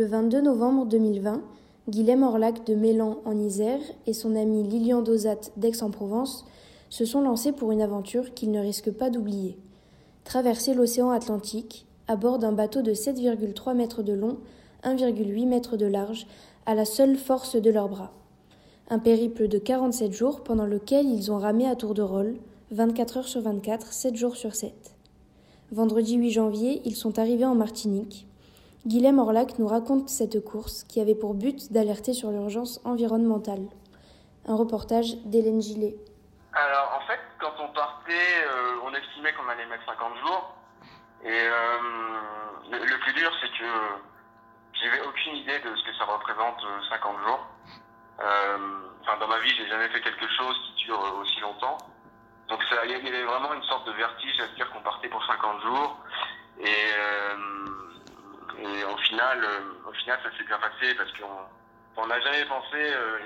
Le 0.00 0.06
22 0.06 0.40
novembre 0.40 0.86
2020, 0.86 1.42
Guilhem 1.90 2.22
Orlac 2.22 2.64
de 2.64 2.74
Mélan 2.74 3.18
en 3.26 3.38
Isère 3.38 3.82
et 4.06 4.14
son 4.14 4.34
ami 4.34 4.62
Lilian 4.62 5.02
Dosat 5.02 5.50
d'Aix-en-Provence 5.58 6.46
se 6.88 7.04
sont 7.04 7.20
lancés 7.20 7.52
pour 7.52 7.70
une 7.70 7.82
aventure 7.82 8.32
qu'ils 8.32 8.50
ne 8.50 8.60
risquent 8.60 8.92
pas 8.92 9.10
d'oublier. 9.10 9.58
Traverser 10.24 10.72
l'océan 10.72 11.10
Atlantique 11.10 11.86
à 12.08 12.16
bord 12.16 12.38
d'un 12.38 12.52
bateau 12.52 12.80
de 12.80 12.94
7,3 12.94 13.74
mètres 13.74 14.02
de 14.02 14.14
long, 14.14 14.38
1,8 14.84 15.46
mètres 15.46 15.76
de 15.76 15.84
large, 15.84 16.26
à 16.64 16.74
la 16.74 16.86
seule 16.86 17.16
force 17.16 17.56
de 17.56 17.70
leurs 17.70 17.90
bras. 17.90 18.14
Un 18.88 19.00
périple 19.00 19.48
de 19.48 19.58
47 19.58 20.12
jours 20.12 20.40
pendant 20.40 20.64
lequel 20.64 21.10
ils 21.10 21.30
ont 21.30 21.38
ramé 21.38 21.66
à 21.66 21.76
tour 21.76 21.92
de 21.92 22.00
rôle, 22.00 22.36
24 22.70 23.18
heures 23.18 23.28
sur 23.28 23.42
24, 23.42 23.92
7 23.92 24.16
jours 24.16 24.36
sur 24.36 24.54
7. 24.54 24.72
Vendredi 25.72 26.14
8 26.14 26.30
janvier, 26.30 26.80
ils 26.86 26.96
sont 26.96 27.18
arrivés 27.18 27.44
en 27.44 27.54
Martinique, 27.54 28.26
Guilhem 28.86 29.18
Orlac 29.18 29.58
nous 29.58 29.68
raconte 29.68 30.08
cette 30.08 30.42
course 30.42 30.84
qui 30.84 31.02
avait 31.02 31.14
pour 31.14 31.34
but 31.34 31.70
d'alerter 31.70 32.14
sur 32.14 32.30
l'urgence 32.30 32.80
environnementale. 32.86 33.68
Un 34.46 34.56
reportage 34.56 35.18
d'Hélène 35.26 35.60
Gillet. 35.60 35.94
Alors 36.54 36.96
en 36.96 37.06
fait, 37.06 37.20
quand 37.38 37.52
on 37.60 37.68
partait, 37.74 38.40
euh, 38.42 38.80
on 38.82 38.94
estimait 38.94 39.34
qu'on 39.34 39.46
allait 39.50 39.66
mettre 39.66 39.84
50 39.84 40.16
jours. 40.24 40.54
Et 41.24 41.28
euh, 41.28 41.78
le, 42.72 42.98
plus 43.00 43.12
dur, 43.12 43.30
c'est 43.42 43.50
que 43.50 43.70
j'avais 44.80 45.06
aucune 45.06 45.36
idée 45.36 45.58
de 45.58 45.76
ce 45.76 45.84
que 45.84 45.94
ça 45.98 46.06
représente 46.06 46.64
50 46.88 47.16
euh, 47.16 47.28
jours. 47.28 47.46
enfin, 49.02 49.18
dans 49.20 49.28
ma 49.28 49.40
vie, 49.40 49.50
j'ai 49.58 49.68
jamais 49.68 49.90
fait 49.90 50.00
quelque 50.00 50.26
chose 50.38 50.56
qui 50.64 50.84
dure 50.86 51.00
aussi 51.20 51.38
longtemps. 51.40 51.76
Donc 52.48 52.64
il 52.84 52.90
y 52.90 52.94
avait 52.94 53.24
vraiment 53.24 53.52
une 53.52 53.62
sorte 53.64 53.86
de 53.86 53.92
vertige 53.92 54.40
à 54.40 54.48
se 54.48 54.54
dire 54.54 54.70
qu'on 54.72 54.80
partait 54.80 55.08
pour 55.08 55.22
50 55.26 55.60
jours. 55.60 55.98
Et 56.60 56.90
et 58.60 58.84
au 58.84 58.96
final, 58.98 59.42
euh, 59.42 59.88
au 59.88 59.92
final, 59.92 60.18
ça 60.22 60.36
s'est 60.36 60.44
bien 60.44 60.58
passé 60.58 60.94
parce 60.94 61.10
qu'on 61.12 62.06
n'a 62.06 62.20
jamais 62.20 62.44
pensé, 62.44 62.76
euh, 62.76 63.18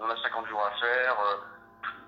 on 0.00 0.10
a 0.10 0.16
50 0.20 0.48
jours 0.48 0.64
à 0.66 0.70
faire, 0.80 1.16
euh, 1.20 1.36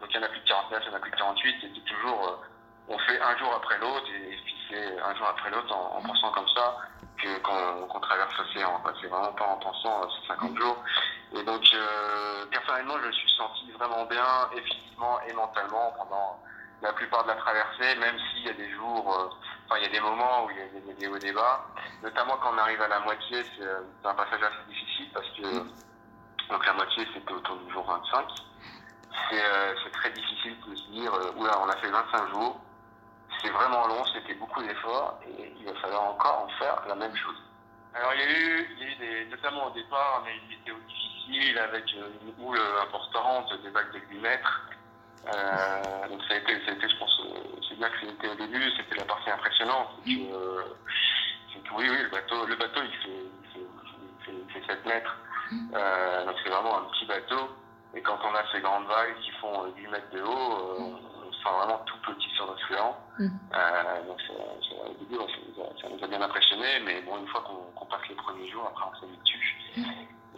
donc 0.00 0.10
il 0.10 0.16
y 0.16 0.18
en 0.18 0.22
a 0.22 0.28
plus 0.28 0.40
de 0.40 0.48
49, 0.48 0.82
il 0.82 0.90
y 0.90 0.92
en 0.92 0.96
a 0.96 1.00
plus 1.00 1.10
de 1.12 1.16
48, 1.16 1.56
c'était 1.60 1.80
toujours, 1.80 2.42
on 2.88 2.98
fait 2.98 3.20
un 3.20 3.36
jour 3.38 3.54
après 3.54 3.78
l'autre 3.78 4.06
et, 4.08 4.36
puis 4.44 4.56
c'est 4.68 5.00
un 5.00 5.14
jour 5.14 5.26
après 5.28 5.50
l'autre 5.50 5.72
en, 5.72 6.02
pensant 6.02 6.32
comme 6.32 6.48
ça 6.48 6.76
que 7.22 7.38
qu'on 7.38 8.00
traverse 8.00 8.36
l'océan. 8.36 8.82
C'est 9.00 9.06
vraiment 9.06 9.32
pas 9.32 9.46
en 9.46 9.56
pensant 9.58 10.10
ces 10.10 10.26
50 10.28 10.58
jours. 10.58 10.82
Et 11.34 11.42
donc, 11.44 11.62
personnellement, 12.50 12.98
je 13.00 13.06
me 13.06 13.12
suis 13.12 13.30
senti 13.36 13.70
vraiment 13.72 14.04
bien, 14.06 14.50
et 14.56 14.60
physiquement 14.62 15.20
et 15.28 15.32
mentalement 15.34 15.94
pendant 15.96 16.42
la 16.80 16.92
plupart 16.94 17.22
de 17.22 17.28
la 17.28 17.36
traversée, 17.36 17.94
même 18.00 18.18
s'il 18.18 18.46
y 18.46 18.50
a 18.50 18.54
des 18.54 18.70
jours 18.72 19.38
il 19.76 19.82
y 19.82 19.86
a 19.86 19.90
des 19.90 20.00
moments 20.00 20.44
où 20.44 20.50
il 20.50 20.56
y 20.56 20.90
a, 20.90 20.94
des 20.94 21.06
hauts 21.06 21.34
bas, 21.34 21.66
notamment 22.02 22.36
quand 22.38 22.52
on 22.54 22.58
arrive 22.58 22.80
à 22.80 22.88
la 22.88 23.00
moitié, 23.00 23.42
c'est 23.56 23.64
euh, 23.64 23.80
un 24.04 24.14
passage 24.14 24.42
assez 24.42 24.68
difficile 24.68 25.08
parce 25.12 25.28
que 25.30 25.42
donc 26.48 26.66
la 26.66 26.72
moitié 26.74 27.06
c'était 27.14 27.32
autour 27.32 27.56
du 27.56 27.72
jour 27.72 27.84
25. 27.86 28.26
Euh, 29.32 29.74
c'est 29.84 29.92
très 29.92 30.10
difficile 30.10 30.56
de 30.66 30.74
se 30.74 30.90
dire, 30.90 31.12
euh, 31.14 31.32
oula, 31.36 31.58
on 31.60 31.68
a 31.68 31.76
fait 31.76 31.90
25 31.90 32.28
jours, 32.30 32.60
c'est 33.40 33.50
vraiment 33.50 33.86
long, 33.86 34.04
c'était 34.14 34.34
beaucoup 34.34 34.62
d'efforts 34.62 35.18
et 35.26 35.54
il 35.58 35.64
va 35.64 35.74
falloir 35.80 36.02
encore 36.02 36.46
en 36.46 36.48
faire 36.58 36.82
la 36.88 36.94
même 36.94 37.14
chose. 37.16 37.36
Alors 37.94 38.12
il 38.14 38.20
y 38.20 38.24
a 38.24 38.30
eu, 38.30 39.28
notamment 39.30 39.66
au 39.66 39.70
départ, 39.70 40.22
mais 40.24 40.36
une 40.36 40.48
météo 40.48 40.74
difficile 40.86 41.58
avec 41.58 41.84
une 41.92 42.44
houle 42.44 42.60
importante, 42.82 43.52
des 43.62 43.70
vagues 43.70 43.92
de 43.92 44.00
8 44.10 44.18
mètres. 44.20 44.62
Euh, 45.26 46.08
donc 46.08 46.20
ça 46.26 46.34
a, 46.34 46.36
été, 46.38 46.52
ça 46.64 46.72
a 46.72 46.74
été, 46.74 46.88
je 46.88 46.96
pense, 46.98 47.20
euh, 47.20 47.60
c'est 47.68 47.78
bien 47.78 47.88
que 47.88 48.06
c'était 48.06 48.28
au 48.28 48.34
début, 48.34 48.70
c'était 48.76 49.01
la 49.26 49.36
partie 49.36 49.40
impressionnante. 49.40 49.88
C'est 50.04 50.14
que, 50.14 50.32
euh, 50.32 50.62
que, 51.64 51.74
oui, 51.74 51.88
oui, 51.90 52.02
le 52.02 52.08
bateau, 52.08 52.46
le 52.46 52.56
bateau 52.56 52.80
il 52.82 52.96
fait, 52.98 53.24
il 53.44 53.60
fait, 54.24 54.32
il 54.32 54.52
fait, 54.52 54.66
7 54.66 54.86
mètres. 54.86 55.16
Euh, 55.74 56.24
donc 56.26 56.36
c'est 56.42 56.50
vraiment 56.50 56.78
un 56.78 56.84
petit 56.92 57.06
bateau. 57.06 57.48
Et 57.94 58.00
quand 58.00 58.18
on 58.24 58.34
a 58.34 58.42
ces 58.52 58.60
grandes 58.60 58.86
vagues 58.86 59.14
qui 59.20 59.30
font 59.32 59.66
8 59.76 59.86
mètres 59.88 60.10
de 60.12 60.22
haut, 60.22 60.30
euh, 60.30 60.96
on 61.26 61.32
se 61.32 61.38
sent 61.38 61.50
vraiment 61.58 61.78
tout 61.84 61.98
petit 62.06 62.30
sur 62.34 62.46
notre 62.46 62.66
flanc. 62.66 62.96
Mm. 63.18 63.28
Euh, 63.54 64.06
donc 64.06 64.20
ça, 64.22 65.88
nous 65.88 66.04
a 66.04 66.06
bien 66.06 66.22
impressionné, 66.22 66.80
mais 66.84 67.02
bon, 67.02 67.18
une 67.18 67.28
fois 67.28 67.42
qu'on, 67.42 67.86
passe 67.86 68.08
les 68.08 68.14
premiers 68.14 68.48
jours, 68.48 68.66
après 68.68 68.86
on 68.90 69.00
s'habitue. 69.00 69.58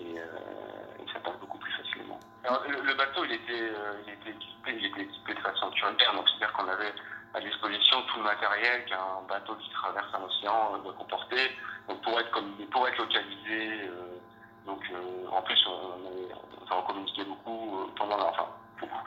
Et, 0.00 0.16
et 0.16 1.12
ça 1.12 1.20
passe 1.20 1.38
beaucoup 1.38 1.58
plus 1.58 1.70
facilement. 1.72 2.18
Alors, 2.42 2.64
le, 2.66 2.94
bateau, 2.94 3.24
il 3.24 3.32
était, 3.32 3.70
il 4.06 4.12
était 4.12 4.36
il 4.66 4.86
était 4.86 5.02
équipé 5.02 5.34
de 5.34 5.40
façon 5.40 5.70
donc 6.14 6.28
c'est-à-dire 6.28 6.52
qu'on 6.52 6.68
avait 6.68 6.92
à 7.34 7.40
disposition 7.40 8.02
tout 8.02 8.18
le 8.18 8.24
matériel 8.24 8.84
qu'un 8.86 9.22
bateau 9.28 9.54
qui 9.56 9.68
traverse 9.70 10.06
un 10.14 10.22
océan 10.22 10.78
doit 10.78 10.92
comporter. 10.94 11.50
Donc 11.88 12.00
pour 12.02 12.18
être, 12.18 12.30
comme, 12.30 12.54
pour 12.70 12.88
être 12.88 12.98
localisé, 12.98 13.88
euh, 13.88 14.18
donc 14.66 14.80
euh, 14.90 15.28
en 15.30 15.42
plus 15.42 15.58
on, 15.66 16.06
avait, 16.06 16.34
on 16.70 16.82
communiquait 16.82 17.24
beaucoup 17.24 17.80
euh, 17.80 17.86
pendant 17.96 18.16
la, 18.16 18.26
enfin, 18.26 18.46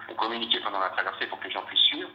on 0.09 0.13
communiquait 0.15 0.59
pendant 0.59 0.79
la 0.79 0.89
traversée 0.89 1.27
pour 1.27 1.39
que 1.39 1.45
les 1.45 1.51
gens 1.51 1.63
puissent 1.63 1.87
suivre. 1.87 2.09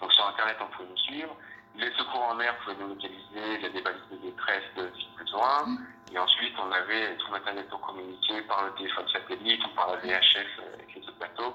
Donc 0.00 0.12
sur 0.12 0.26
internet 0.26 0.56
on 0.60 0.66
pouvait 0.66 0.88
nous 0.88 0.96
suivre. 0.96 1.36
Les 1.76 1.92
secours 1.92 2.22
en 2.22 2.34
mer 2.34 2.56
pouvaient 2.58 2.76
nous 2.80 2.88
localiser, 2.88 3.54
il 3.54 3.62
y 3.62 3.66
a 3.66 3.68
des 3.68 3.82
balises 3.82 4.00
de 4.10 4.16
détresse 4.16 4.64
si 4.98 5.08
besoin. 5.18 5.66
Et 6.12 6.18
ensuite 6.18 6.54
on 6.58 6.72
avait 6.72 7.16
tout 7.18 7.26
le 7.26 7.32
matériel 7.32 7.66
pour 7.66 7.80
communiquer 7.82 8.40
par 8.42 8.64
le 8.64 8.72
téléphone 8.72 9.06
satellite 9.08 9.64
ou 9.64 9.68
par 9.76 9.88
la 9.88 9.96
VHF 9.96 10.60
avec 10.74 10.94
les 10.94 11.02
autres 11.02 11.18
bateaux 11.20 11.54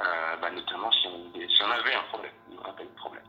euh, 0.00 0.36
bah, 0.40 0.50
notamment 0.50 0.90
si 0.92 1.06
on, 1.08 1.30
si 1.34 1.62
on, 1.62 1.70
avait 1.70 1.94
un 1.94 2.02
problème, 2.04 2.32
un 2.64 2.72
problème. 2.96 3.22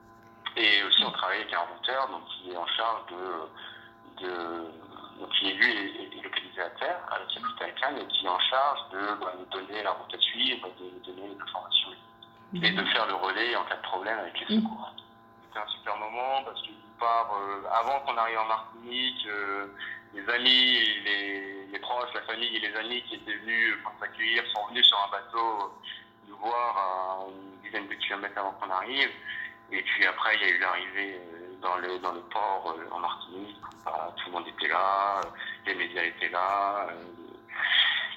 Et 0.58 0.84
aussi 0.84 1.04
on 1.04 1.12
travaille 1.12 1.42
avec 1.42 1.54
un 1.54 1.60
routeur 1.60 2.10
donc, 2.10 2.24
qui 2.28 2.52
est 2.52 2.58
en 2.58 2.68
charge 2.68 3.02
de, 3.12 4.26
de 4.26 4.72
donc, 5.20 5.30
qui 5.40 5.54
lui 5.54 5.72
est, 5.72 6.24
localisé 6.24 6.62
à 6.62 6.70
terre 6.72 7.00
avec 7.12 7.28
la 7.60 7.70
Cannes 7.72 7.98
et 7.98 8.08
qui 8.08 8.26
est 8.26 8.30
en 8.30 8.40
charge 8.40 8.80
de 8.92 9.00
bah, 9.20 9.34
nous 9.38 9.46
donner 9.46 9.84
la 9.84 9.92
route 9.92 10.14
à 10.14 10.20
suivre, 10.20 10.68
de 10.80 10.84
nous 10.84 11.14
donner 11.14 11.34
les 11.34 11.42
informations 11.42 11.92
et 12.54 12.72
de 12.72 12.84
faire 12.84 13.08
le 13.08 13.16
relais 13.16 13.56
en 13.56 13.64
cas 13.64 13.78
de 13.78 13.82
problème 13.82 14.20
avec 14.20 14.38
les 14.42 14.58
secours. 14.58 14.94
C'était 15.48 15.60
un 15.60 15.68
super 15.68 15.98
moment 15.98 16.44
parce 16.44 16.62
que 16.62 16.72
part, 17.00 17.34
euh, 17.34 17.64
avant 17.72 18.00
qu'on 18.02 18.18
arrive 18.18 18.40
en 18.40 18.46
Martinique, 18.46 19.26
euh, 19.28 19.68
les 20.14 20.30
amis, 20.30 21.02
les, 21.06 21.66
les, 21.72 21.80
proches, 21.80 22.14
la 22.14 22.22
famille 22.24 22.56
et 22.58 22.60
les 22.60 22.76
amis 22.76 23.02
qui 23.04 23.16
étaient 23.16 23.34
venus 23.34 23.78
pour 23.84 23.94
s'accueillir 24.00 24.44
sont 24.54 24.68
venus 24.68 24.86
sur 24.86 25.00
un 25.00 25.12
bateau 25.12 25.74
voir 26.42 26.78
à 26.78 27.30
une 27.30 27.62
dizaine 27.62 27.88
de 27.88 27.94
kilomètres 27.96 28.38
avant 28.38 28.52
qu'on 28.54 28.70
arrive. 28.70 29.10
Et 29.72 29.82
puis 29.84 30.06
après, 30.06 30.36
il 30.36 30.42
y 30.42 30.46
a 30.46 30.56
eu 30.56 30.60
l'arrivée 30.60 31.16
euh, 31.16 31.56
dans 31.62 31.78
le, 31.78 31.98
dans 32.00 32.12
le 32.12 32.22
port 32.22 32.76
euh, 32.78 32.94
en 32.94 33.00
Martinique. 33.00 33.56
tout 33.86 34.26
le 34.28 34.32
monde 34.32 34.48
était 34.48 34.68
là, 34.68 35.22
euh, 35.24 35.30
les 35.66 35.76
médias 35.76 36.04
étaient 36.04 36.30
là, 36.30 36.88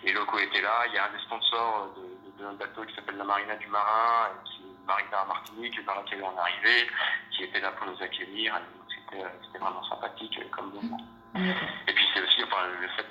les 0.02 0.12
locaux 0.12 0.38
étaient 0.38 0.60
là. 0.60 0.84
Il 0.88 0.94
y 0.94 0.98
a 0.98 1.06
un 1.06 1.12
des 1.12 1.22
sponsors 1.22 1.94
d'un 2.38 2.52
de, 2.52 2.56
bateau 2.56 2.82
qui 2.84 2.94
s'appelle 2.94 3.16
la 3.16 3.24
Marina 3.24 3.54
du 3.56 3.68
Marin, 3.68 4.30
qui 4.44 4.62
est 4.62 4.86
Marina 4.86 5.20
à 5.20 5.24
Martinique, 5.26 5.84
dans 5.84 5.94
laquelle 5.94 6.24
on 6.24 6.36
est 6.36 6.40
arrivé, 6.40 6.90
qui 7.30 7.44
était 7.44 7.60
là 7.60 7.70
pour 7.70 7.86
nous 7.86 8.02
accueillir. 8.02 8.60
C'était 8.88 9.58
vraiment 9.58 9.84
sympathique 9.84 10.38
comme 10.50 10.72
moment. 10.74 10.98
Et 11.36 11.92
puis 11.92 12.04
c'est 12.12 12.22
aussi 12.22 12.42
enfin, 12.44 12.66
le 12.80 12.88
fait 12.88 13.06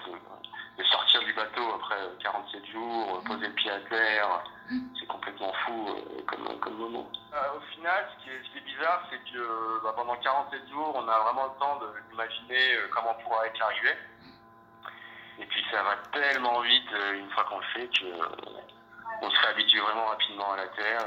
de 0.78 0.84
sortir 0.84 1.24
du 1.24 1.34
bateau 1.34 1.76
après 1.76 1.96
47 2.22 2.66
jours, 2.72 3.24
poser 3.26 3.48
le 3.48 3.54
pied 3.54 3.72
à 3.72 3.80
terre, 3.82 4.44
c'est 5.00 5.08
complètement 5.08 5.54
fou 5.66 5.96
comme, 6.28 6.43
Euh, 6.68 7.58
au 7.58 7.62
final, 7.76 8.08
ce 8.18 8.24
qui 8.24 8.30
est, 8.30 8.62
bizarre, 8.62 9.04
c'est 9.10 9.20
que 9.32 9.84
bah, 9.84 9.94
pendant 9.96 10.16
47 10.16 10.70
jours, 10.70 10.94
on 10.96 11.08
a 11.08 11.20
vraiment 11.20 11.54
le 11.54 11.60
temps 11.60 11.80
d'imaginer 12.10 12.76
euh, 12.76 12.88
comment 12.92 13.14
pourra 13.24 13.48
être 13.48 13.60
l'arrivée. 13.60 13.98
Et 15.40 15.46
puis 15.46 15.64
ça 15.72 15.82
va 15.84 15.96
tellement 16.14 16.62
vite 16.62 16.90
une 17.16 17.30
fois 17.32 17.44
qu'on 17.46 17.58
le 17.58 17.66
fait 17.74 17.90
qu'on 19.20 19.30
se 19.32 19.42
réhabitue 19.42 19.80
vraiment 19.80 20.06
rapidement 20.06 20.52
à 20.54 20.58
la 20.58 20.68
Terre. 20.68 21.06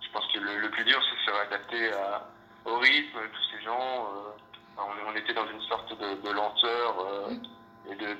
je 0.00 0.10
pense 0.10 0.26
que 0.32 0.38
le, 0.38 0.70
plus 0.70 0.84
dur, 0.84 1.02
c'est 1.02 1.16
de 1.16 1.22
se 1.22 1.30
réadapter 1.30 1.90
au 2.64 2.78
rythme 2.78 3.18
tous 3.32 3.56
ces 3.56 3.62
gens. 3.64 4.06
On, 4.78 5.16
était 5.16 5.34
dans 5.34 5.46
une 5.48 5.60
sorte 5.62 5.92
de, 5.98 6.30
lenteur 6.30 6.94
et 7.90 7.96
de, 7.96 8.14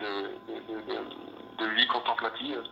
de, 1.57 1.67
vie 1.67 1.87
contemplative 1.87 2.63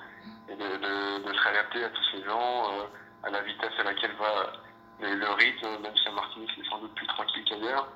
et 0.49 0.57
de, 0.57 1.33
se 1.33 1.41
réadapter 1.41 1.85
à 1.85 1.89
tous 1.91 2.05
ces 2.13 2.25
gens, 2.25 2.73
euh, 2.73 2.85
à 3.23 3.31
la 3.31 3.41
vitesse 3.43 3.73
à 3.79 3.83
laquelle 3.85 4.15
va 4.19 4.53
le 5.01 5.31
rythme, 5.33 5.83
même 5.83 5.97
si 5.97 6.09
à 6.09 6.13
Martinique 6.13 6.51
c'est 6.57 6.69
sans 6.69 6.79
doute 6.79 6.95
plus 6.95 7.07
tranquille 7.07 7.45
qu'ailleurs, 7.45 7.89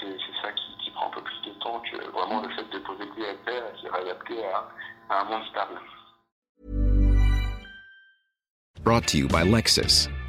c'est 0.00 0.42
ça 0.42 0.52
qui, 0.52 0.84
qui, 0.84 0.90
prend 0.90 1.08
un 1.08 1.10
peu 1.10 1.22
plus 1.22 1.42
de 1.46 1.58
temps 1.60 1.80
que 1.80 1.96
vraiment 2.10 2.42
le 2.42 2.48
fait 2.50 2.68
de 2.70 2.78
poser 2.78 3.06
pied 3.14 3.28
à 3.28 3.34
terre 3.44 3.62
et 3.72 3.78
se 3.82 3.90
réadapter 3.90 4.44
à, 4.46 4.68
à 5.10 5.20
un 5.20 5.24
monde 5.24 5.44
stable. 5.50 5.80
Brought 8.82 9.06
to 9.06 9.16
you 9.16 9.28
by 9.28 9.44
Lexus. 9.44 10.08